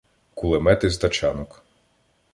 [0.33, 1.63] кулемети з тачанок.